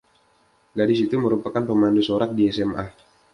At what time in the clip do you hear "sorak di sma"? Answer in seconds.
2.09-2.85